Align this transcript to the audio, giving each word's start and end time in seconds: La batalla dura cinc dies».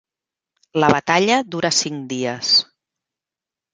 La 0.83 0.87
batalla 0.95 1.37
dura 1.57 1.73
cinc 1.83 2.03
dies». 2.15 2.57